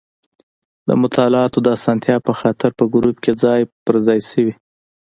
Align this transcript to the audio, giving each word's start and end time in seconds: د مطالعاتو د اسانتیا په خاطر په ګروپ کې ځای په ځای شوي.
د 0.87 0.89
مطالعاتو 1.03 1.57
د 1.63 1.67
اسانتیا 1.77 2.17
په 2.27 2.31
خاطر 2.39 2.69
په 2.79 2.83
ګروپ 2.93 3.17
کې 3.23 3.33
ځای 3.43 3.61
په 3.85 3.93
ځای 4.05 4.19
شوي. 4.29 4.53